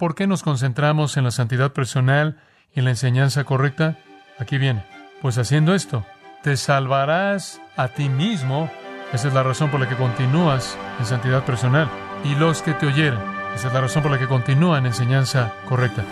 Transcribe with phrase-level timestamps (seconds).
[0.00, 2.40] ¿por qué nos concentramos en la santidad personal
[2.74, 3.98] y en la enseñanza correcta?
[4.38, 4.82] Aquí viene.
[5.20, 6.06] Pues haciendo esto,
[6.42, 8.70] te salvarás a ti mismo.
[9.12, 11.90] Esa es la razón por la que continúas en santidad personal.
[12.24, 13.20] Y los que te oyeren.
[13.54, 16.02] Esa es la razón por la que continúan en enseñanza correcta.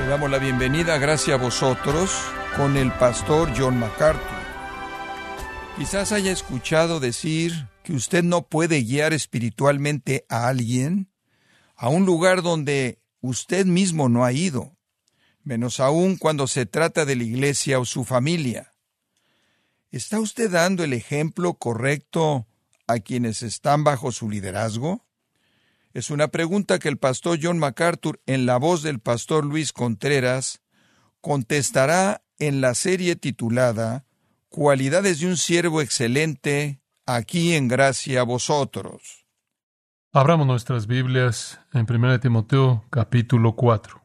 [0.00, 2.14] Le damos la bienvenida, gracias a vosotros,
[2.58, 4.31] con el pastor John MacArthur.
[5.76, 11.10] Quizás haya escuchado decir que usted no puede guiar espiritualmente a alguien
[11.76, 14.76] a un lugar donde usted mismo no ha ido,
[15.42, 18.74] menos aún cuando se trata de la iglesia o su familia.
[19.90, 22.46] ¿Está usted dando el ejemplo correcto
[22.86, 25.06] a quienes están bajo su liderazgo?
[25.94, 30.60] Es una pregunta que el pastor John MacArthur, en la voz del pastor Luis Contreras,
[31.20, 34.04] contestará en la serie titulada
[34.52, 39.24] Cualidades de un siervo excelente, aquí en gracia a vosotros.
[40.12, 44.04] Abramos nuestras Biblias en 1 Timoteo capítulo 4.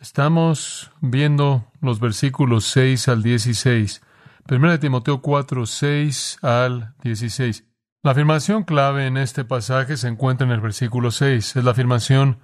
[0.00, 4.02] Estamos viendo los versículos 6 al 16.
[4.48, 7.64] 1 Timoteo 4, 6 al 16.
[8.04, 11.56] La afirmación clave en este pasaje se encuentra en el versículo 6.
[11.56, 12.38] Es la afirmación,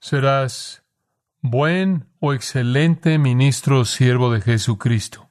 [0.00, 0.84] serás
[1.40, 5.25] buen o excelente ministro siervo de Jesucristo.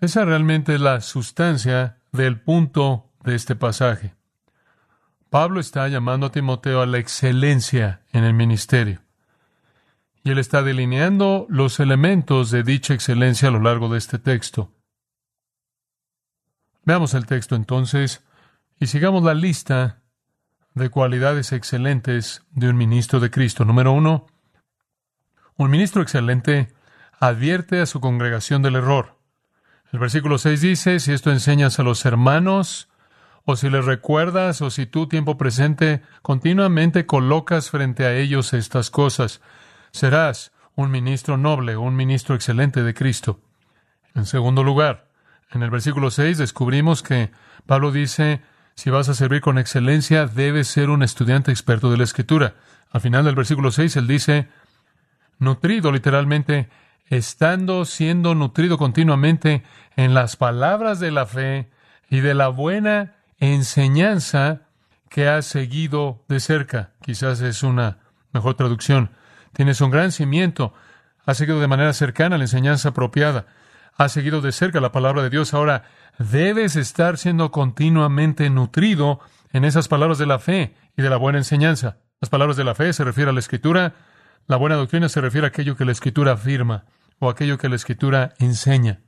[0.00, 4.14] Esa realmente es la sustancia del punto de este pasaje.
[5.30, 9.00] Pablo está llamando a Timoteo a la excelencia en el ministerio.
[10.22, 14.72] Y él está delineando los elementos de dicha excelencia a lo largo de este texto.
[16.84, 18.22] Veamos el texto entonces
[18.78, 20.02] y sigamos la lista
[20.74, 23.64] de cualidades excelentes de un ministro de Cristo.
[23.64, 24.26] Número uno,
[25.56, 26.72] un ministro excelente
[27.18, 29.15] advierte a su congregación del error.
[29.96, 32.90] El versículo 6 dice, si esto enseñas a los hermanos,
[33.46, 38.90] o si les recuerdas, o si tú, tiempo presente, continuamente colocas frente a ellos estas
[38.90, 39.40] cosas,
[39.92, 43.40] serás un ministro noble, un ministro excelente de Cristo.
[44.14, 45.08] En segundo lugar,
[45.50, 47.30] en el versículo 6 descubrimos que
[47.64, 48.42] Pablo dice,
[48.74, 52.56] si vas a servir con excelencia, debes ser un estudiante experto de la Escritura.
[52.90, 54.50] Al final del versículo 6, él dice,
[55.38, 56.68] nutrido literalmente,
[57.08, 59.62] estando siendo nutrido continuamente
[59.96, 61.70] en las palabras de la fe
[62.10, 64.62] y de la buena enseñanza
[65.08, 66.92] que has seguido de cerca.
[67.02, 67.98] Quizás es una
[68.32, 69.10] mejor traducción.
[69.52, 70.74] Tienes un gran cimiento,
[71.24, 73.46] has seguido de manera cercana la enseñanza apropiada,
[73.96, 75.54] has seguido de cerca la palabra de Dios.
[75.54, 75.84] Ahora
[76.18, 79.20] debes estar siendo continuamente nutrido
[79.52, 81.98] en esas palabras de la fe y de la buena enseñanza.
[82.20, 83.94] Las palabras de la fe se refieren a la escritura,
[84.46, 86.84] la buena doctrina se refiere a aquello que la Escritura afirma
[87.18, 89.00] o aquello que la Escritura enseña.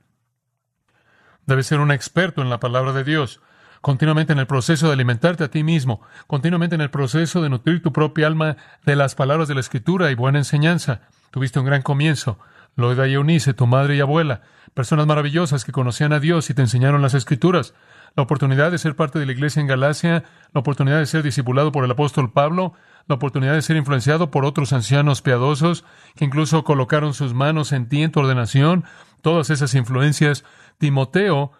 [1.45, 3.41] Debes ser un experto en la palabra de Dios,
[3.81, 7.81] continuamente en el proceso de alimentarte a ti mismo, continuamente en el proceso de nutrir
[7.81, 11.01] tu propia alma de las palabras de la Escritura y buena enseñanza.
[11.31, 12.39] Tuviste un gran comienzo.
[12.75, 14.41] Loida y Eunice, tu madre y abuela,
[14.73, 17.73] personas maravillosas que conocían a Dios y te enseñaron las Escrituras.
[18.15, 21.71] La oportunidad de ser parte de la iglesia en Galacia, la oportunidad de ser discipulado
[21.71, 22.73] por el apóstol Pablo,
[23.09, 25.83] la oportunidad de ser influenciado por otros ancianos piadosos
[26.15, 28.85] que incluso colocaron sus manos en ti en tu ordenación,
[29.21, 30.45] todas esas influencias.
[30.77, 31.51] Timoteo,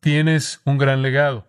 [0.00, 1.46] tienes un gran legado.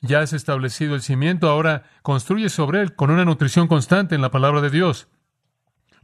[0.00, 4.30] Ya has establecido el cimiento, ahora construye sobre él con una nutrición constante en la
[4.30, 5.08] palabra de Dios.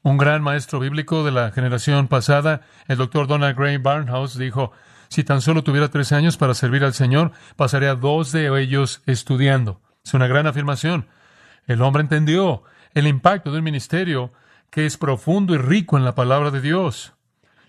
[0.03, 4.73] Un gran maestro bíblico de la generación pasada, el doctor Donald Gray Barnhouse, dijo,
[5.09, 9.81] si tan solo tuviera tres años para servir al Señor, pasaría dos de ellos estudiando.
[10.05, 11.09] Es una gran afirmación.
[11.67, 12.63] El hombre entendió
[12.95, 14.33] el impacto de un ministerio
[14.71, 17.15] que es profundo y rico en la palabra de Dios.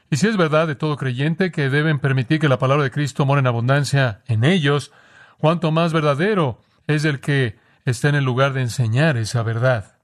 [0.09, 3.25] Y si es verdad de todo creyente que deben permitir que la palabra de Cristo
[3.25, 4.91] more en abundancia en ellos,
[5.38, 9.97] cuanto más verdadero es el que está en el lugar de enseñar esa verdad.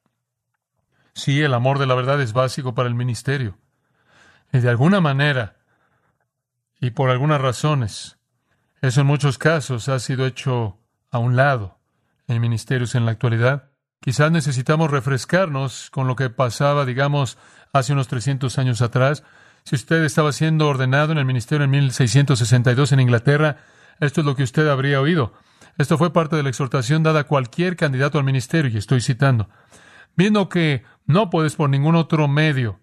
[1.13, 3.57] Sí, el amor de la verdad es básico para el ministerio.
[4.51, 5.57] Y de alguna manera,
[6.79, 8.17] y por algunas razones,
[8.81, 10.79] eso en muchos casos ha sido hecho
[11.11, 11.79] a un lado
[12.27, 13.72] en ministerios en la actualidad.
[14.03, 17.37] Quizás necesitamos refrescarnos con lo que pasaba, digamos,
[17.71, 19.23] hace unos 300 años atrás.
[19.63, 23.59] Si usted estaba siendo ordenado en el ministerio en 1662 en Inglaterra,
[24.01, 25.31] esto es lo que usted habría oído.
[25.77, 29.47] Esto fue parte de la exhortación dada a cualquier candidato al ministerio, y estoy citando.
[30.17, 32.81] Viendo que no puedes por ningún otro medio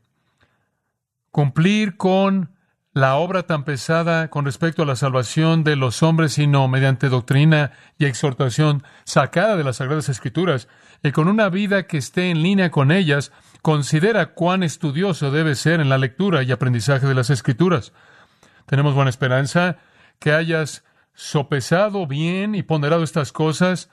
[1.30, 2.56] cumplir con
[2.92, 7.72] la obra tan pesada con respecto a la salvación de los hombres, sino mediante doctrina
[7.98, 10.66] y exhortación sacada de las Sagradas Escrituras,
[11.02, 13.32] y con una vida que esté en línea con ellas,
[13.62, 17.92] considera cuán estudioso debe ser en la lectura y aprendizaje de las Escrituras.
[18.66, 19.78] Tenemos buena esperanza
[20.18, 23.90] que hayas sopesado bien y ponderado estas cosas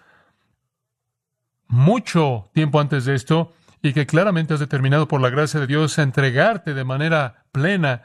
[1.67, 5.97] mucho tiempo antes de esto y que claramente has determinado por la gracia de Dios
[5.99, 8.03] a entregarte de manera plena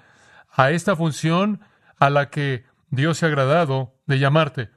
[0.51, 1.61] a esta función
[1.99, 4.71] a la que Dios se ha agradado de llamarte.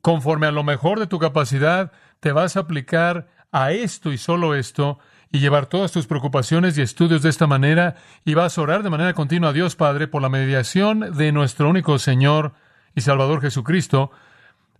[0.00, 4.54] Conforme a lo mejor de tu capacidad, te vas a aplicar a esto y solo
[4.54, 4.98] esto
[5.32, 8.90] y llevar todas tus preocupaciones y estudios de esta manera y vas a orar de
[8.90, 12.54] manera continua a Dios Padre por la mediación de nuestro único Señor
[12.94, 14.10] y Salvador Jesucristo,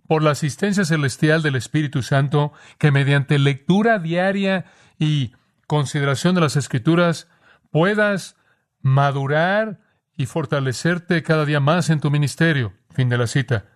[0.06, 4.64] por la asistencia celestial del Espíritu Santo, que mediante lectura diaria
[4.98, 5.32] y
[5.66, 7.28] consideración de las Escrituras
[7.70, 8.36] puedas
[8.80, 9.80] madurar
[10.16, 12.72] y fortalecerte cada día más en tu ministerio.
[12.94, 13.66] Fin de la cita.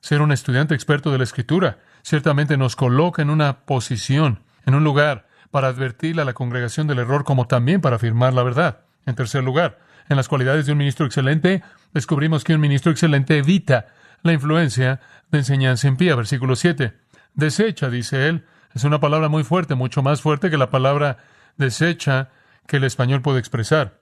[0.00, 4.84] Ser un estudiante experto de la Escritura ciertamente nos coloca en una posición, en un
[4.84, 8.80] lugar, para advertirle a la congregación del error como también para afirmar la verdad.
[9.06, 11.62] En tercer lugar, en las cualidades de un ministro excelente,
[11.92, 13.86] descubrimos que un ministro excelente evita
[14.22, 15.00] la influencia
[15.30, 16.14] de enseñanza impía.
[16.14, 16.94] Versículo 7.
[17.34, 18.44] Desecha, dice él,
[18.74, 21.18] es una palabra muy fuerte, mucho más fuerte que la palabra
[21.56, 22.30] desecha
[22.66, 24.00] que el español puede expresar.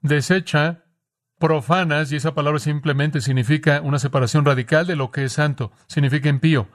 [0.00, 0.84] Desecha
[1.38, 6.28] profanas, y esa palabra simplemente significa una separación radical de lo que es santo, significa
[6.28, 6.68] impío.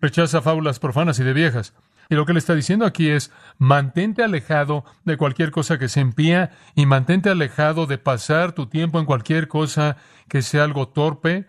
[0.00, 1.74] Rechaza fábulas profanas y de viejas.
[2.08, 6.00] Y lo que le está diciendo aquí es, mantente alejado de cualquier cosa que se
[6.00, 9.96] impía y mantente alejado de pasar tu tiempo en cualquier cosa
[10.28, 11.46] que sea algo torpe,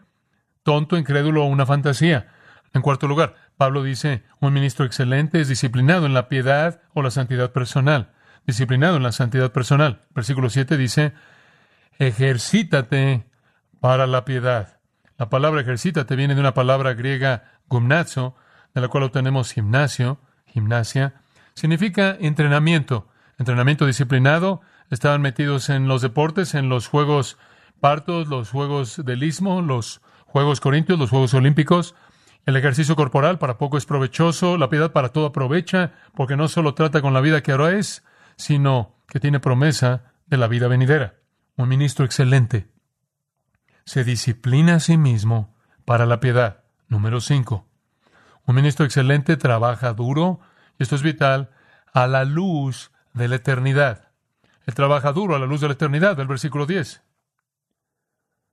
[0.64, 2.30] tonto, incrédulo o una fantasía.
[2.74, 7.12] En cuarto lugar, Pablo dice, un ministro excelente es disciplinado en la piedad o la
[7.12, 8.14] santidad personal.
[8.46, 10.02] Disciplinado en la santidad personal.
[10.16, 11.14] Versículo 7 dice,
[12.00, 13.28] ejercítate
[13.80, 14.80] para la piedad.
[15.18, 18.36] La palabra ejercítate viene de una palabra griega gumnazo,
[18.74, 21.22] de la cual obtenemos gimnasio, gimnasia,
[21.54, 24.62] significa entrenamiento, entrenamiento disciplinado.
[24.90, 27.38] Estaban metidos en los deportes, en los Juegos
[27.80, 31.96] Partos, los Juegos del Istmo, los Juegos Corintios, los Juegos Olímpicos.
[32.46, 36.74] El ejercicio corporal para poco es provechoso, la piedad para todo aprovecha, porque no solo
[36.74, 38.04] trata con la vida que ahora es,
[38.38, 41.16] sino que tiene promesa de la vida venidera.
[41.58, 42.70] Un ministro excelente
[43.88, 45.56] se disciplina a sí mismo
[45.86, 46.66] para la piedad.
[46.88, 47.66] Número 5.
[48.46, 50.40] Un ministro excelente trabaja duro,
[50.80, 51.50] y esto es vital,
[51.94, 54.10] a la luz de la eternidad.
[54.66, 57.04] Él trabaja duro a la luz de la eternidad, del versículo 10.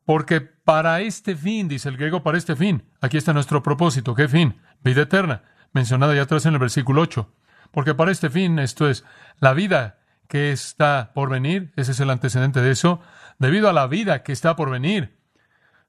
[0.05, 4.15] Porque para este fin, dice el griego, para este fin, aquí está nuestro propósito.
[4.15, 4.61] ¿Qué fin?
[4.83, 5.43] Vida eterna,
[5.73, 7.33] mencionada ya atrás en el versículo 8.
[7.71, 9.05] Porque para este fin, esto es,
[9.41, 9.99] la vida
[10.29, 13.01] que está por venir, ese es el antecedente de eso,
[13.39, 15.19] debido a la vida que está por venir,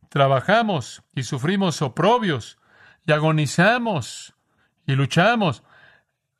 [0.09, 2.59] trabajamos y sufrimos oprobios
[3.05, 4.35] y agonizamos
[4.85, 5.63] y luchamos.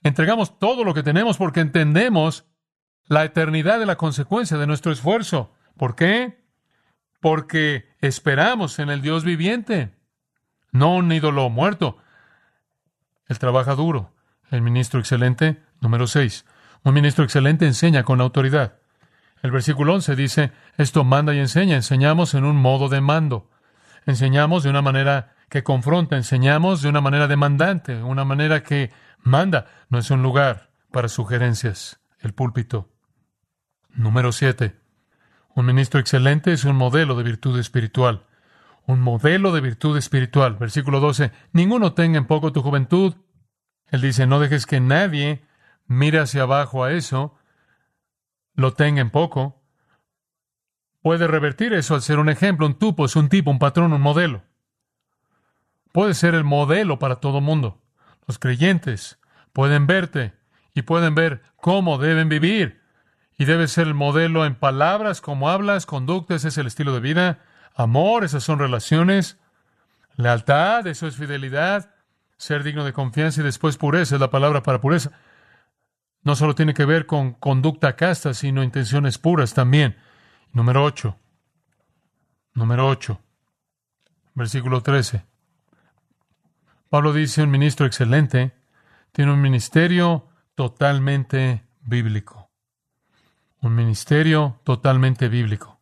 [0.04, 2.46] Entregamos todo lo que tenemos porque entendemos
[3.08, 5.54] la eternidad de la consecuencia de nuestro esfuerzo.
[5.78, 6.44] ¿Por qué?
[7.22, 9.96] Porque esperamos en el Dios viviente,
[10.72, 11.98] no un ídolo muerto.
[13.28, 14.14] Él trabaja duro.
[14.52, 16.46] El ministro excelente, número 6.
[16.84, 18.80] Un ministro excelente enseña con autoridad.
[19.42, 21.76] El versículo 11 dice, esto manda y enseña.
[21.76, 23.50] Enseñamos en un modo de mando.
[24.06, 28.92] Enseñamos de una manera que confronta, enseñamos de una manera demandante, una manera que
[29.22, 29.68] manda.
[29.90, 32.90] No es un lugar para sugerencias, el púlpito.
[33.90, 34.80] Número siete.
[35.56, 38.26] Un ministro excelente es un modelo de virtud espiritual.
[38.86, 40.56] Un modelo de virtud espiritual.
[40.56, 41.32] Versículo 12.
[41.54, 43.16] Ninguno tenga en poco tu juventud.
[43.88, 45.46] Él dice, no dejes que nadie
[45.88, 47.38] mire hacia abajo a eso,
[48.54, 49.62] lo tenga en poco.
[51.06, 54.02] Puede revertir eso al ser un ejemplo, un tupo, es un tipo, un patrón, un
[54.02, 54.42] modelo
[55.96, 57.82] puede ser el modelo para todo mundo.
[58.28, 59.18] Los creyentes
[59.54, 60.34] pueden verte
[60.74, 62.82] y pueden ver cómo deben vivir.
[63.38, 67.40] Y debe ser el modelo en palabras, como hablas, conductas, es el estilo de vida.
[67.76, 69.38] Amor, esas son relaciones.
[70.18, 71.96] Lealtad, eso es fidelidad.
[72.36, 75.12] Ser digno de confianza y después pureza es la palabra para pureza.
[76.24, 79.96] No solo tiene que ver con conducta casta, sino intenciones puras también.
[80.56, 81.20] Número 8.
[82.54, 83.20] Número 8.
[84.36, 85.26] Versículo 13.
[86.88, 88.54] Pablo dice, un ministro excelente
[89.12, 92.50] tiene un ministerio totalmente bíblico.
[93.60, 95.78] Un ministerio totalmente bíblico.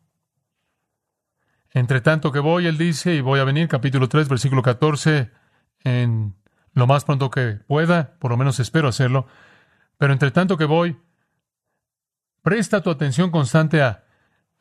[1.69, 5.29] Entre tanto que voy, él dice, y voy a venir, capítulo 3, versículo 14,
[5.83, 6.33] en
[6.73, 9.27] lo más pronto que pueda, por lo menos espero hacerlo,
[9.99, 10.99] pero entre tanto que voy,
[12.41, 14.03] presta tu atención constante a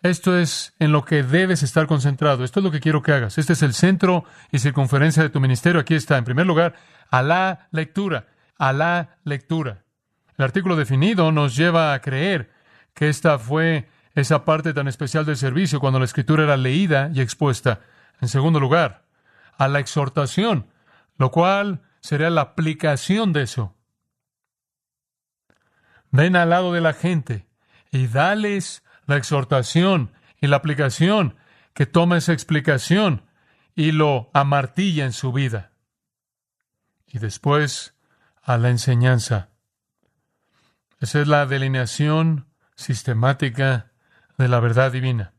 [0.03, 2.43] esto es en lo que debes estar concentrado.
[2.45, 3.39] Esto es lo que quiero que hagas.
[3.39, 5.81] Este es el centro y circunferencia de tu ministerio.
[5.81, 6.75] Aquí está, en primer lugar,
[7.11, 8.27] a la lectura.
[8.59, 9.85] A la lectura.
[10.37, 12.51] El artículo definido nos lleva a creer
[12.95, 17.21] que esta fue esa parte tan especial del servicio cuando la escritura era leída y
[17.21, 17.81] expuesta.
[18.21, 19.05] En segundo lugar,
[19.57, 20.67] a la exhortación,
[21.17, 23.77] lo cual sería la aplicación de eso.
[26.11, 27.47] Ven al lado de la gente
[27.91, 31.37] y dales la exhortación y la aplicación
[31.75, 33.23] que toma esa explicación
[33.75, 35.73] y lo amartilla en su vida.
[37.07, 37.95] Y después
[38.43, 39.49] a la enseñanza.
[41.01, 43.93] Esa es la delineación sistemática
[44.39, 45.33] de la verdad divina.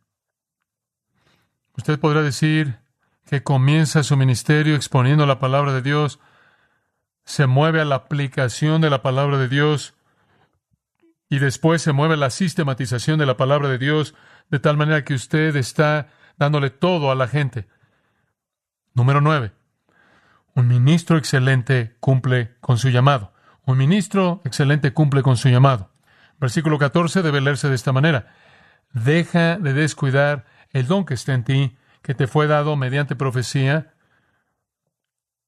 [1.75, 2.79] Usted podrá decir
[3.25, 6.19] que comienza su ministerio exponiendo la palabra de Dios,
[7.25, 9.95] se mueve a la aplicación de la palabra de Dios
[11.29, 14.15] y después se mueve la sistematización de la palabra de Dios
[14.49, 17.67] de tal manera que usted está dándole todo a la gente.
[18.93, 19.51] Número nueve.
[20.55, 23.33] Un ministro excelente cumple con su llamado.
[23.65, 25.89] Un ministro excelente cumple con su llamado.
[26.39, 28.35] Versículo 14 debe leerse de esta manera.
[28.91, 33.93] Deja de descuidar el don que está en ti, que te fue dado mediante profecía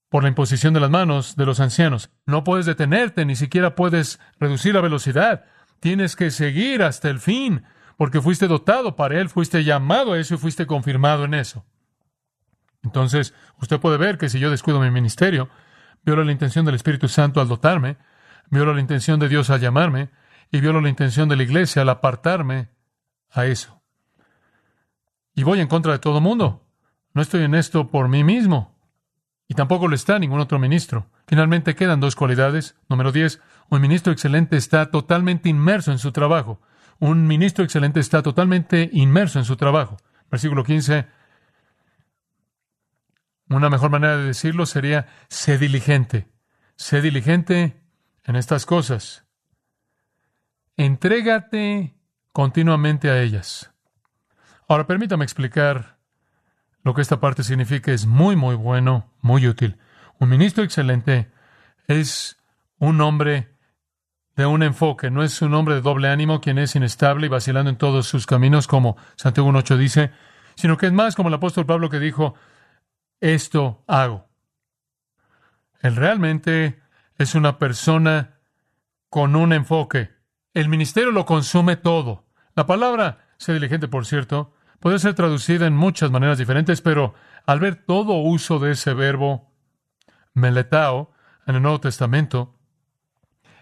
[0.10, 2.10] por la imposición de las manos de los ancianos.
[2.26, 5.46] No puedes detenerte, ni siquiera puedes reducir la velocidad.
[5.80, 7.64] Tienes que seguir hasta el fin,
[7.98, 11.66] porque fuiste dotado para él, fuiste llamado a eso y fuiste confirmado en eso.
[12.84, 15.50] Entonces, usted puede ver que si yo descuido mi ministerio,
[16.04, 17.98] violo la intención del Espíritu Santo al dotarme,
[18.50, 20.10] violo la intención de Dios al llamarme,
[20.52, 22.70] y violo la intención de la iglesia al apartarme
[23.32, 23.82] a eso.
[25.34, 26.66] Y voy en contra de todo mundo.
[27.14, 28.76] No estoy en esto por mí mismo.
[29.48, 31.10] Y tampoco lo está ningún otro ministro.
[31.28, 32.76] Finalmente quedan dos cualidades.
[32.88, 33.42] Número 10.
[33.70, 36.62] Un ministro excelente está totalmente inmerso en su trabajo.
[37.00, 39.98] Un ministro excelente está totalmente inmerso en su trabajo.
[40.30, 41.08] Versículo 15.
[43.50, 46.28] Una mejor manera de decirlo sería, sé diligente.
[46.76, 47.82] Sé diligente
[48.24, 49.26] en estas cosas.
[50.78, 51.96] Entrégate
[52.32, 53.72] continuamente a ellas.
[54.68, 56.00] Ahora permítame explicar
[56.84, 57.92] lo que esta parte significa.
[57.92, 59.78] Es muy, muy bueno, muy útil.
[60.20, 61.32] Un ministro excelente
[61.88, 62.38] es
[62.78, 63.55] un hombre
[64.36, 67.70] de un enfoque, no es un hombre de doble ánimo quien es inestable y vacilando
[67.70, 70.12] en todos sus caminos, como Santiago 1.8 dice,
[70.56, 72.36] sino que es más como el apóstol Pablo que dijo,
[73.22, 74.28] esto hago.
[75.82, 76.82] Él realmente
[77.18, 78.40] es una persona
[79.10, 80.12] con un enfoque.
[80.54, 82.26] El ministerio lo consume todo.
[82.56, 87.14] La palabra, sé diligente, por cierto, puede ser traducida en muchas maneras diferentes, pero
[87.46, 89.54] al ver todo uso de ese verbo,
[90.34, 91.14] meletao,
[91.48, 92.55] en el Nuevo Testamento,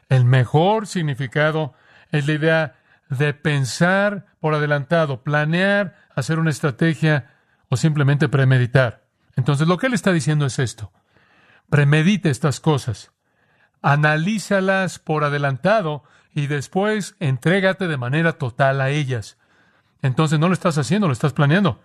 [0.09, 1.73] el mejor significado
[2.11, 2.75] es la idea
[3.09, 7.31] de pensar por adelantado, planear, hacer una estrategia
[7.69, 9.03] o simplemente premeditar.
[9.35, 10.91] Entonces lo que él está diciendo es esto.
[11.69, 13.11] Premedite estas cosas,
[13.81, 19.37] analízalas por adelantado y después entrégate de manera total a ellas.
[20.01, 21.81] Entonces no lo estás haciendo, lo estás planeando.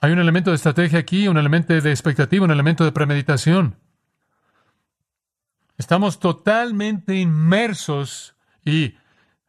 [0.00, 3.76] Hay un elemento de estrategia aquí, un elemento de expectativa, un elemento de premeditación.
[5.78, 8.96] Estamos totalmente inmersos y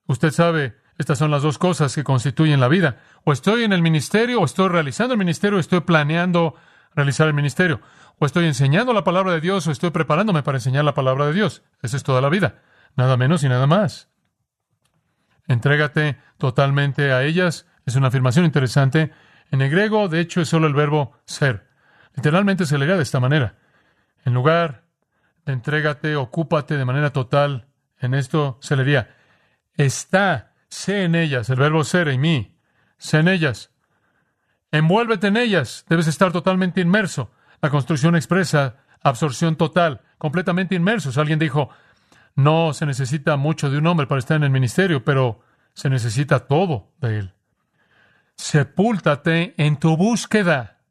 [0.07, 2.99] usted sabe, estas son las dos cosas que constituyen la vida.
[3.23, 6.55] O estoy en el ministerio, o estoy realizando el ministerio, o estoy planeando
[6.95, 7.79] realizar el ministerio.
[8.19, 11.33] O estoy enseñando la palabra de Dios o estoy preparándome para enseñar la palabra de
[11.33, 11.63] Dios.
[11.83, 12.61] Esa es toda la vida.
[12.95, 14.09] Nada menos y nada más.
[15.47, 17.67] Entrégate totalmente a ellas.
[17.85, 19.11] Es una afirmación interesante.
[19.51, 21.69] En el griego, de hecho, es solo el verbo ser.
[22.15, 23.59] Literalmente se leería de esta manera.
[24.25, 24.86] En lugar
[25.51, 27.67] entrégate, ocúpate de manera total,
[27.99, 29.17] en esto se leería
[29.77, 32.57] está, sé en ellas, el verbo ser en mí,
[32.97, 33.71] sé en ellas.
[34.71, 35.85] Envuélvete en ellas.
[35.87, 37.31] Debes estar totalmente inmerso.
[37.61, 41.17] La construcción expresa absorción total, completamente inmersos.
[41.17, 41.69] Alguien dijo,
[42.35, 45.39] no se necesita mucho de un hombre para estar en el ministerio, pero
[45.73, 47.33] se necesita todo de él.
[48.35, 50.81] Sepúltate en tu búsqueda.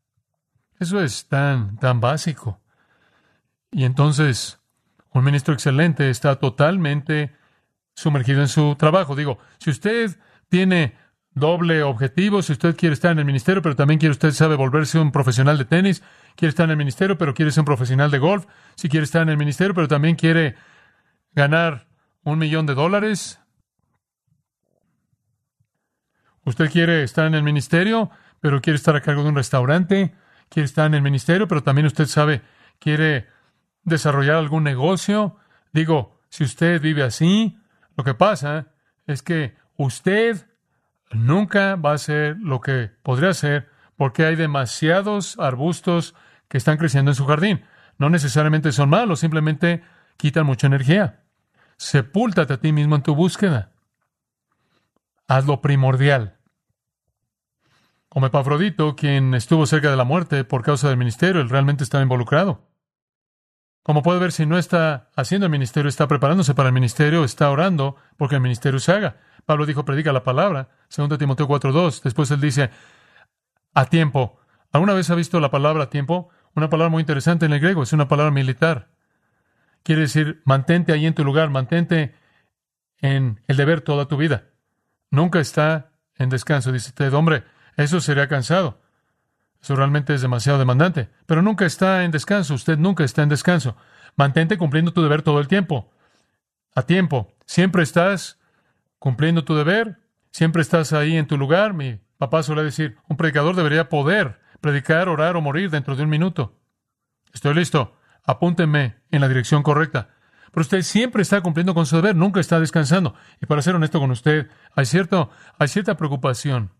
[0.79, 2.61] Eso es tan, tan básico.
[3.71, 4.61] Y entonces,
[5.13, 7.35] un ministro excelente está totalmente
[7.95, 9.17] sumergido en su trabajo.
[9.17, 10.19] Digo, si usted
[10.49, 10.95] tiene
[11.37, 12.43] doble objetivo.
[12.43, 15.59] Si usted quiere estar en el ministerio, pero también quiere usted sabe volverse un profesional
[15.59, 16.03] de tenis,
[16.35, 18.47] quiere estar en el ministerio, pero quiere ser un profesional de golf.
[18.75, 20.57] Si quiere estar en el ministerio, pero también quiere
[21.33, 21.87] ganar
[22.25, 23.39] un millón de dólares.
[26.45, 30.15] Usted quiere estar en el ministerio, pero quiere estar a cargo de un restaurante.
[30.49, 32.41] Quiere estar en el ministerio, pero también usted sabe,
[32.79, 33.27] quiere
[33.87, 35.37] desarrollar algún negocio.
[35.73, 37.59] Digo, si usted vive así,
[37.97, 38.67] lo que pasa
[39.07, 40.47] es que usted
[41.13, 46.15] nunca va a ser lo que podría ser porque hay demasiados arbustos
[46.49, 47.65] que están creciendo en su jardín.
[47.97, 49.83] No necesariamente son malos, simplemente
[50.19, 51.23] quitan mucha energía.
[51.79, 53.73] Sepúltate a ti mismo en tu búsqueda.
[55.29, 56.35] Haz lo primordial.
[58.09, 62.03] como Epafrodito, quien estuvo cerca de la muerte por causa del ministerio, él realmente estaba
[62.03, 62.67] involucrado.
[63.87, 67.49] Como puede ver, si no está haciendo el ministerio, está preparándose para el ministerio, está
[67.53, 69.19] orando porque el ministerio se haga.
[69.45, 72.03] Pablo dijo, predica la palabra, 2 Timoteo 4.2.
[72.03, 72.71] Después él dice,
[73.75, 74.41] a tiempo.
[74.73, 76.31] ¿Alguna vez ha visto la palabra a tiempo?
[76.57, 78.89] Una palabra muy interesante en el griego, es una palabra militar.
[79.85, 82.17] Quiere decir, mantente ahí en tu lugar, mantente
[82.99, 84.49] en el deber toda tu vida.
[85.13, 86.73] Nunca está en descanso.
[86.73, 87.45] Dice usted, hombre,
[87.77, 88.81] eso sería cansado.
[89.67, 91.09] Eso realmente es demasiado demandante.
[91.27, 92.55] Pero nunca está en descanso.
[92.55, 93.77] Usted nunca está en descanso.
[94.15, 95.91] Mantente cumpliendo tu deber todo el tiempo.
[96.77, 97.35] A tiempo.
[97.47, 98.39] Siempre estás
[99.01, 99.99] cumpliendo tu deber.
[100.31, 101.75] Siempre estás ahí en tu lugar.
[101.75, 106.11] Mi papá suele decir, un predicador debería poder predicar, orar o morir dentro de un
[106.11, 106.57] minuto.
[107.33, 110.11] Estoy listo apúntenme en la dirección correcta.
[110.53, 113.17] Pero usted siempre está cumpliendo con su deber, nunca está descansando.
[113.43, 114.47] Y para ser honesto con usted,
[114.77, 116.71] hay, cierto, hay cierta preocupación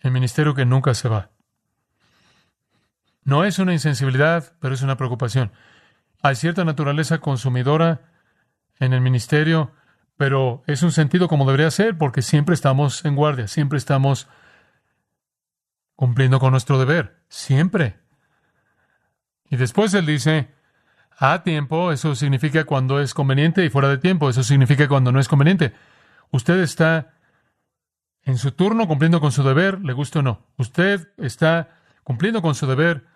[0.00, 1.31] en el ministerio que nunca se va.
[3.24, 5.52] No es una insensibilidad, pero es una preocupación.
[6.22, 8.00] Hay cierta naturaleza consumidora
[8.78, 9.72] en el ministerio,
[10.16, 14.28] pero es un sentido como debería ser, porque siempre estamos en guardia, siempre estamos
[15.94, 17.98] cumpliendo con nuestro deber, siempre.
[19.48, 20.48] Y después él dice,
[21.18, 25.20] a tiempo, eso significa cuando es conveniente y fuera de tiempo, eso significa cuando no
[25.20, 25.72] es conveniente.
[26.30, 27.14] Usted está
[28.24, 30.46] en su turno cumpliendo con su deber, le guste o no.
[30.56, 31.68] Usted está
[32.02, 33.06] cumpliendo con su deber,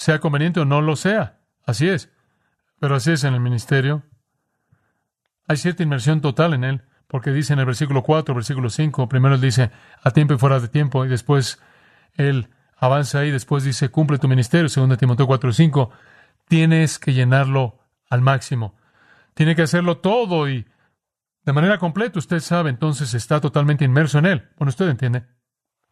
[0.00, 1.40] sea conveniente o no lo sea.
[1.66, 2.10] Así es.
[2.78, 4.02] Pero así es en el ministerio.
[5.46, 9.34] Hay cierta inmersión total en él, porque dice en el versículo 4, versículo 5, primero
[9.34, 9.70] él dice
[10.02, 11.60] a tiempo y fuera de tiempo, y después
[12.14, 15.90] él avanza ahí, después dice cumple tu ministerio, segundo Timoteo 4, 5
[16.48, 18.76] tienes que llenarlo al máximo.
[19.34, 20.66] Tiene que hacerlo todo y
[21.44, 24.48] de manera completa, usted sabe, entonces está totalmente inmerso en él.
[24.56, 25.26] Bueno, usted entiende.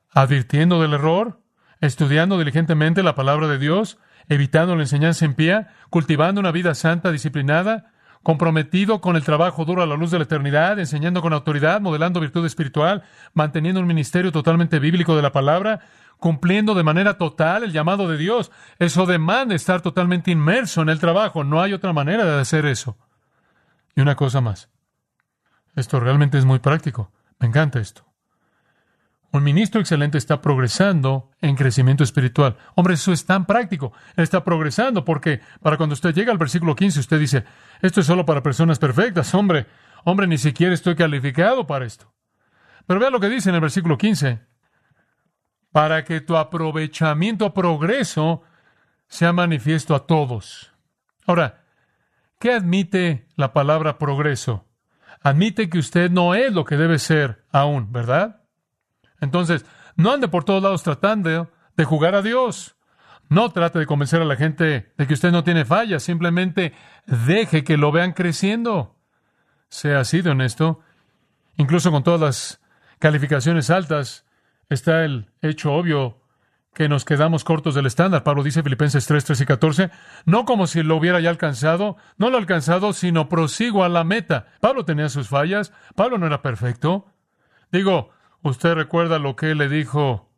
[0.08, 1.42] Advirtiendo del error,
[1.80, 7.92] estudiando diligentemente la palabra de Dios, evitando la enseñanza impía, cultivando una vida santa, disciplinada,
[8.22, 12.20] comprometido con el trabajo duro a la luz de la eternidad, enseñando con autoridad, modelando
[12.20, 15.81] virtud espiritual, manteniendo un ministerio totalmente bíblico de la palabra,
[16.18, 18.50] cumpliendo de manera total el llamado de Dios.
[18.79, 21.44] Eso demanda estar totalmente inmerso en el trabajo.
[21.44, 22.98] No hay otra manera de hacer eso.
[23.94, 24.68] Y una cosa más.
[25.76, 27.12] Esto realmente es muy práctico.
[27.38, 28.08] Me encanta esto.
[29.30, 32.56] Un ministro excelente está progresando en crecimiento espiritual.
[32.74, 33.92] Hombre, eso es tan práctico.
[34.16, 37.44] está progresando porque para cuando usted llega al versículo 15, usted dice,
[37.82, 39.34] esto es solo para personas perfectas.
[39.34, 39.66] Hombre,
[40.04, 42.12] hombre, ni siquiera estoy calificado para esto.
[42.86, 44.40] Pero vea lo que dice en el versículo 15
[45.72, 48.42] para que tu aprovechamiento, progreso,
[49.08, 50.72] sea manifiesto a todos.
[51.26, 51.64] Ahora,
[52.40, 54.66] ¿qué admite la palabra progreso?
[55.20, 58.38] Admite que usted no es lo que debe ser aún, ¿verdad?
[59.20, 59.64] Entonces,
[59.96, 62.76] no ande por todos lados tratando de jugar a Dios.
[63.28, 66.72] No trate de convencer a la gente de que usted no tiene fallas, simplemente
[67.07, 68.96] deje que lo vean creciendo.
[69.68, 70.81] Sea así de honesto.
[71.57, 72.61] Incluso con todas las
[72.98, 74.24] calificaciones altas,
[74.70, 76.22] está el hecho obvio
[76.74, 78.22] que nos quedamos cortos del estándar.
[78.22, 79.90] Pablo dice Filipenses 3, 3 y 14,
[80.24, 84.04] no como si lo hubiera ya alcanzado, no lo ha alcanzado, sino prosigo a la
[84.04, 84.46] meta.
[84.61, 87.07] Pablo tenía sus fallas, Pablo no era perfecto.
[87.72, 88.11] Digo,
[88.42, 90.29] usted recuerda lo que él le dijo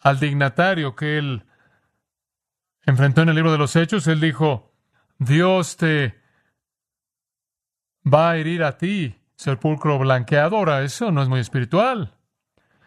[0.00, 1.44] al dignatario que él
[2.86, 4.72] enfrentó en el libro de los Hechos, él dijo,
[5.18, 6.20] Dios te
[8.06, 12.14] va a herir a ti, sepulcro blanqueadora, eso no es muy espiritual.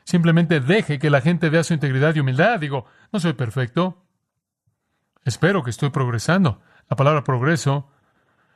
[0.04, 2.60] Simplemente deje que la gente vea su integridad y humildad.
[2.60, 4.04] Digo, no soy perfecto.
[5.24, 6.62] Espero que estoy progresando.
[6.90, 7.90] La palabra progreso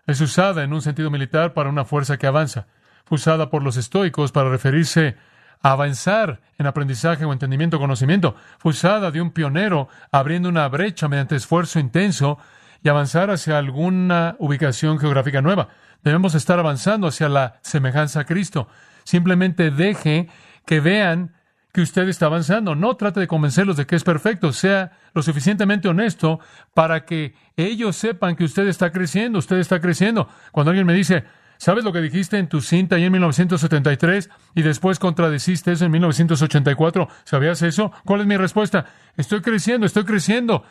[0.08, 2.68] es usada en un sentido militar para una fuerza que avanza.
[3.06, 5.16] Fue usada por los estoicos para referirse
[5.62, 8.36] avanzar en aprendizaje o entendimiento o conocimiento.
[8.60, 12.38] Fue de un pionero abriendo una brecha mediante esfuerzo intenso
[12.84, 15.70] y avanzar hacia alguna ubicación geográfica nueva.
[16.04, 18.68] Debemos estar avanzando hacia la semejanza a Cristo.
[19.04, 20.30] Simplemente deje
[20.66, 21.34] que vean
[21.74, 22.76] que usted está avanzando.
[22.76, 24.54] No trate de convencerlos de que es perfecto.
[24.54, 26.40] Sea lo suficientemente honesto
[26.74, 29.40] para que ellos sepan que usted está creciendo.
[29.40, 30.30] Usted está creciendo.
[30.52, 31.26] Cuando alguien me dice,
[31.58, 35.92] ¿sabes lo que dijiste en tu cinta ahí en 1973 y después contradeciste eso en
[35.92, 37.08] 1984?
[37.24, 37.92] ¿Sabías eso?
[38.06, 38.86] ¿Cuál es mi respuesta?
[39.18, 40.64] Estoy creciendo, estoy creciendo.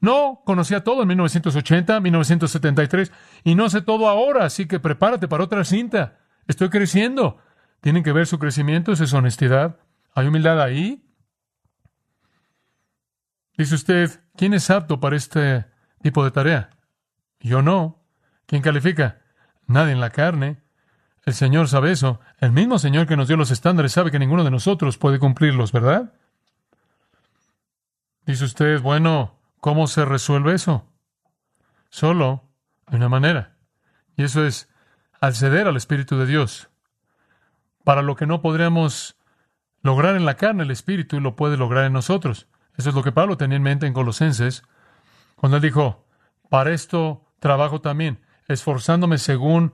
[0.00, 3.12] No, conocía todo en 1980, 1973
[3.44, 6.18] y no sé todo ahora, así que prepárate para otra cinta.
[6.48, 7.38] Estoy creciendo.
[7.80, 9.78] Tienen que ver su crecimiento, esa es honestidad.
[10.14, 11.04] ¿Hay humildad ahí?
[13.56, 15.66] Dice usted, ¿quién es apto para este
[16.02, 16.70] tipo de tarea?
[17.38, 18.04] Yo no.
[18.46, 19.21] ¿Quién califica?
[19.66, 20.62] Nadie en la carne.
[21.24, 22.20] El Señor sabe eso.
[22.38, 25.72] El mismo Señor que nos dio los estándares sabe que ninguno de nosotros puede cumplirlos,
[25.72, 26.12] ¿verdad?
[28.26, 30.88] Dice usted, bueno, ¿cómo se resuelve eso?
[31.90, 32.48] Solo
[32.88, 33.56] de una manera.
[34.16, 34.68] Y eso es
[35.20, 36.68] al ceder al Espíritu de Dios.
[37.84, 39.16] Para lo que no podríamos
[39.82, 42.48] lograr en la carne, el Espíritu lo puede lograr en nosotros.
[42.76, 44.62] Eso es lo que Pablo tenía en mente en Colosenses,
[45.36, 46.06] cuando él dijo,
[46.48, 49.72] para esto trabajo también, esforzándome según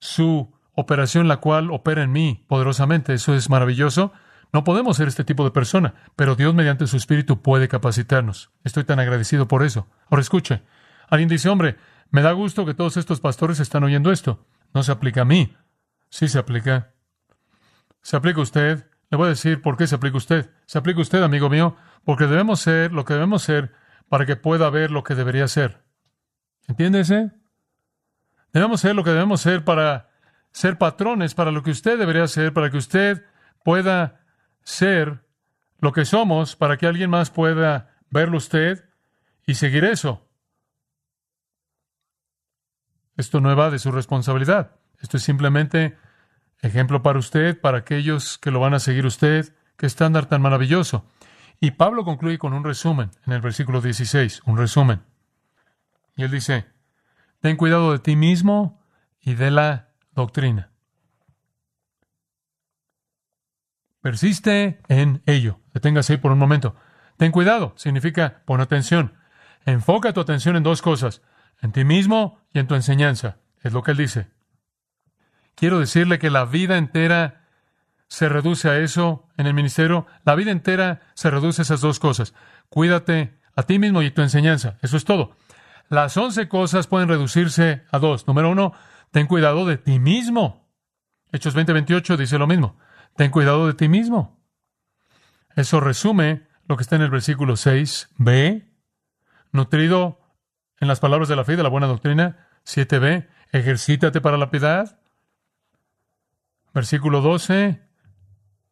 [0.00, 3.14] su operación, la cual opera en mí poderosamente.
[3.14, 4.12] Eso es maravilloso.
[4.52, 8.50] No podemos ser este tipo de persona, pero Dios mediante su Espíritu puede capacitarnos.
[8.64, 9.88] Estoy tan agradecido por eso.
[10.08, 10.62] Ahora escuche,
[11.08, 11.76] alguien dice, hombre,
[12.10, 14.46] me da gusto que todos estos pastores están oyendo esto.
[14.72, 15.54] No se aplica a mí.
[16.08, 16.94] Sí se aplica.
[18.00, 18.86] Se aplica a usted.
[19.10, 20.50] Le voy a decir por qué se aplica a usted.
[20.66, 23.72] Se aplica a usted, amigo mío, porque debemos ser lo que debemos ser
[24.08, 25.82] para que pueda ver lo que debería ser.
[26.66, 27.32] ¿Entiéndese?
[28.52, 30.10] Debemos ser lo que debemos ser para
[30.52, 33.24] ser patrones, para lo que usted debería ser, para que usted
[33.64, 34.24] pueda
[34.62, 35.24] ser
[35.80, 38.88] lo que somos, para que alguien más pueda verlo usted
[39.46, 40.26] y seguir eso.
[43.16, 44.76] Esto no de su responsabilidad.
[45.00, 45.98] Esto es simplemente
[46.60, 49.54] ejemplo para usted, para aquellos que lo van a seguir usted.
[49.76, 51.04] Qué estándar tan maravilloso.
[51.60, 55.02] Y Pablo concluye con un resumen en el versículo 16, un resumen.
[56.16, 56.66] Y él dice,
[57.40, 58.82] ten cuidado de ti mismo
[59.20, 60.70] y de la doctrina.
[64.00, 65.60] Persiste en ello.
[65.74, 66.76] Deténgase ahí por un momento.
[67.16, 69.14] Ten cuidado significa pon atención.
[69.66, 71.20] Enfoca tu atención en dos cosas,
[71.60, 73.38] en ti mismo y en tu enseñanza.
[73.62, 74.28] Es lo que él dice.
[75.54, 77.48] Quiero decirle que la vida entera
[78.06, 80.06] se reduce a eso en el ministerio.
[80.24, 82.32] La vida entera se reduce a esas dos cosas.
[82.68, 84.78] Cuídate a ti mismo y tu enseñanza.
[84.82, 85.36] Eso es todo.
[85.88, 88.26] Las once cosas pueden reducirse a dos.
[88.26, 88.72] Número uno,
[89.10, 90.68] ten cuidado de ti mismo.
[91.32, 92.78] Hechos 20:28 dice lo mismo.
[93.16, 94.38] Ten cuidado de ti mismo.
[95.56, 98.68] Eso resume lo que está en el versículo 6b.
[99.50, 100.20] Nutrido
[100.78, 102.48] en las palabras de la fe y de la buena doctrina.
[102.64, 103.26] 7b.
[103.52, 105.00] Ejercítate para la piedad.
[106.74, 107.82] Versículo 12.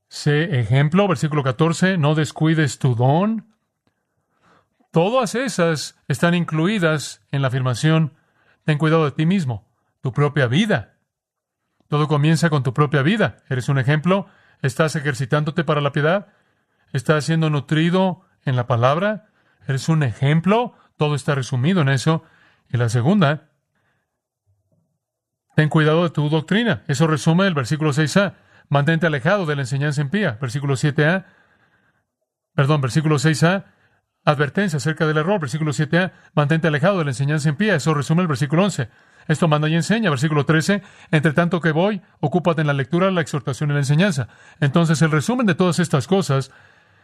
[0.09, 3.56] Sé ejemplo, versículo 14, no descuides tu don.
[4.97, 8.15] Todas esas están incluidas en la afirmación,
[8.65, 9.69] ten cuidado de ti mismo,
[10.01, 10.95] tu propia vida.
[11.89, 13.37] Todo comienza con tu propia vida.
[13.51, 14.27] ¿Eres un ejemplo?
[14.63, 16.29] ¿Estás ejercitándote para la piedad?
[16.95, 19.29] ¿Estás siendo nutrido en la palabra?
[19.69, 20.73] ¿Eres un ejemplo?
[20.97, 22.23] Todo está resumido en eso.
[22.71, 23.51] Y la segunda,
[25.57, 26.85] ten cuidado de tu doctrina.
[26.89, 28.37] Eso resume el versículo 6a.
[28.71, 30.39] Mantente alejado de la enseñanza impía.
[30.41, 31.27] Versículo 7a.
[32.55, 33.76] Perdón, versículo 6a.
[34.27, 35.41] Advertencia acerca del error.
[35.41, 36.11] Versículo 7a.
[36.35, 37.77] Mantente alejado de la enseñanza impía.
[37.77, 38.89] Eso resume el versículo 11.
[39.29, 40.11] Esto manda y enseña.
[40.11, 40.83] Versículo 13.
[41.13, 44.29] Entre tanto que voy, ocúpate en la lectura, la exhortación y la enseñanza.
[44.61, 46.51] Entonces, el resumen de todas estas cosas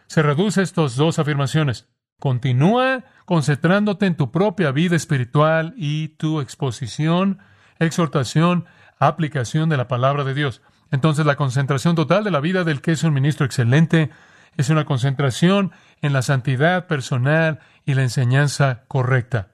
[0.07, 1.87] se reduce a estas dos afirmaciones.
[2.19, 7.39] Continúa concentrándote en tu propia vida espiritual y tu exposición,
[7.79, 8.65] exhortación,
[8.99, 10.61] aplicación de la palabra de Dios.
[10.91, 14.11] Entonces la concentración total de la vida del que es un ministro excelente
[14.57, 15.71] es una concentración
[16.03, 19.47] en la santidad personal y la enseñanza correcta.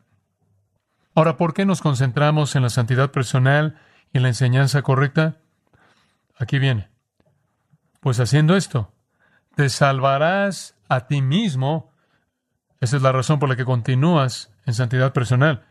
[1.13, 3.79] Ahora, ¿por qué nos concentramos en la santidad personal
[4.11, 5.37] y en la enseñanza correcta?
[6.37, 6.89] Aquí viene.
[7.99, 8.91] Pues haciendo esto,
[9.55, 11.93] te salvarás a ti mismo.
[12.81, 15.65] Esa es la razón por la que continúas en santidad personal.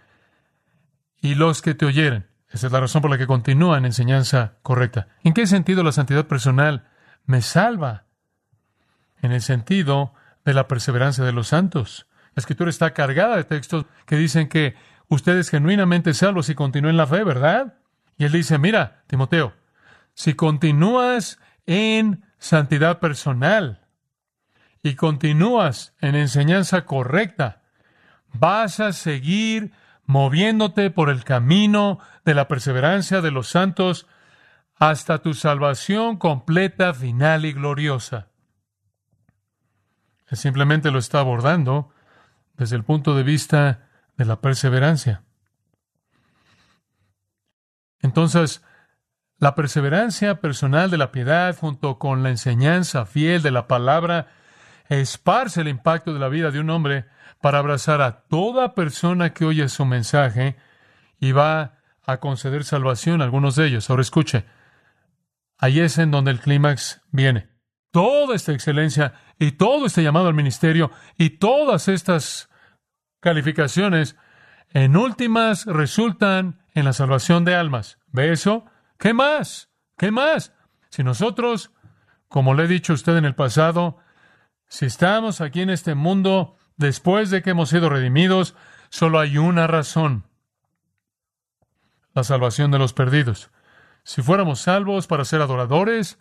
[1.21, 2.29] Y los que te oyeren.
[2.51, 5.09] Esa es la razón por la que continúa en enseñanza correcta.
[5.25, 6.89] ¿En qué sentido la santidad personal
[7.27, 8.05] me salva?
[9.23, 10.15] En el sentido
[10.49, 12.07] de la perseverancia de los santos.
[12.35, 14.77] La escritura está cargada de textos que dicen que
[15.09, 17.75] ustedes genuinamente salvos y continúen la fe, ¿verdad?
[18.17, 19.53] Y él dice, mira, Timoteo,
[20.15, 23.87] si continúas en santidad personal
[24.83, 27.61] y continúas en enseñanza correcta,
[28.33, 29.73] vas a seguir
[30.07, 34.07] moviéndote por el camino de la perseverancia de los santos
[34.77, 38.29] hasta tu salvación completa, final y gloriosa.
[40.31, 41.91] Él simplemente lo está abordando
[42.57, 45.23] desde el punto de vista de la perseverancia.
[48.01, 48.63] Entonces,
[49.39, 54.29] la perseverancia personal de la piedad junto con la enseñanza fiel de la palabra
[54.89, 57.07] esparce el impacto de la vida de un hombre
[57.41, 60.57] para abrazar a toda persona que oye su mensaje
[61.21, 63.91] y va a conceder salvación a algunos de ellos.
[63.91, 64.45] Ahora escuche,
[65.59, 67.48] ahí es en donde el clímax viene.
[67.91, 72.51] Toda esta excelencia y todo este llamado al ministerio y todas estas
[73.21, 74.17] calificaciones
[74.71, 77.99] en últimas resultan en la salvación de almas.
[78.09, 78.67] ¿Ve eso?
[78.99, 79.71] ¿Qué más?
[79.97, 80.53] ¿Qué más?
[80.91, 81.73] Si nosotros,
[82.29, 83.99] como le he dicho a usted en el pasado,
[84.69, 88.55] si estamos aquí en este mundo Después de que hemos sido redimidos,
[88.89, 90.25] solo hay una razón.
[92.15, 93.51] La salvación de los perdidos.
[94.05, 96.21] Si fuéramos salvos para ser adoradores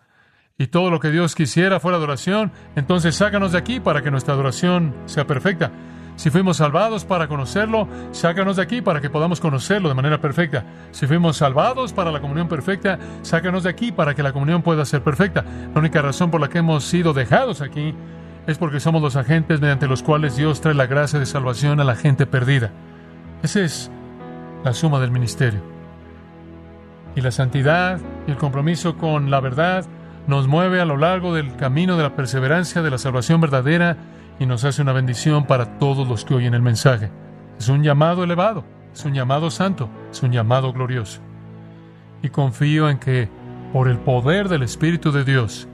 [0.58, 4.34] y todo lo que Dios quisiera fuera adoración, entonces sácanos de aquí para que nuestra
[4.34, 5.72] adoración sea perfecta.
[6.16, 10.66] Si fuimos salvados para conocerlo, sácanos de aquí para que podamos conocerlo de manera perfecta.
[10.90, 14.84] Si fuimos salvados para la comunión perfecta, sácanos de aquí para que la comunión pueda
[14.84, 15.46] ser perfecta.
[15.76, 17.94] La única razón por la que hemos sido dejados aquí
[18.48, 21.84] es porque somos los agentes mediante los cuales Dios trae la gracia de salvación a
[21.84, 22.72] la gente perdida.
[23.44, 23.92] Esa es
[24.64, 25.62] la suma del ministerio.
[27.16, 29.86] Y la santidad y el compromiso con la verdad
[30.28, 33.98] nos mueve a lo largo del camino de la perseverancia de la salvación verdadera
[34.40, 37.10] y nos hace una bendición para todos los que oyen el mensaje.
[37.58, 41.22] Es un llamado elevado, es un llamado santo, es un llamado glorioso.
[42.22, 43.30] Y confío en que,
[43.72, 45.68] por el poder del Espíritu de Dios,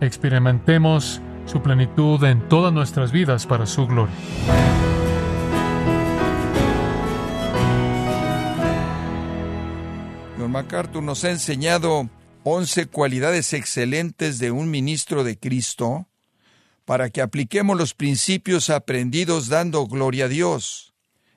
[0.00, 4.14] experimentemos su plenitud en todas nuestras vidas para su gloria.
[10.38, 12.08] John MacArthur nos ha enseñado
[12.48, 16.06] 11 cualidades excelentes de un ministro de Cristo
[16.84, 20.94] para que apliquemos los principios aprendidos dando gloria a Dios.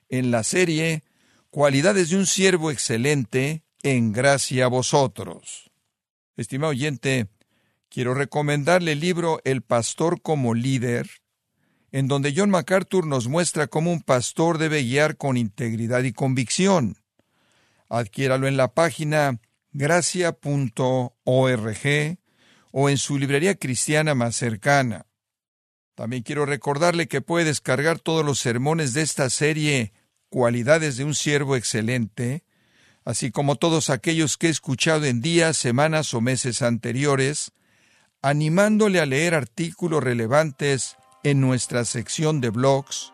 [0.08, 1.04] En la serie
[1.50, 5.72] Cualidades de un siervo excelente, en gracia a vosotros.
[6.38, 7.28] Estimado oyente,
[7.89, 11.10] quiero recomendarle el libro El pastor como líder,
[11.91, 16.98] en donde John MacArthur nos muestra cómo un pastor debe guiar con integridad y convicción.
[17.89, 19.39] Adquiéralo en la página
[19.71, 21.17] gracia.org
[22.71, 25.05] o en su librería cristiana más cercana.
[25.95, 29.93] También quiero recordarle que puede descargar todos los sermones de esta serie
[30.29, 32.43] Cualidades de un siervo excelente,
[33.03, 37.51] así como todos aquellos que he escuchado en días, semanas o meses anteriores,
[38.21, 43.12] animándole a leer artículos relevantes en nuestra sección de blogs,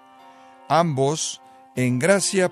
[0.67, 1.41] ambos
[1.77, 2.51] en gracia.org.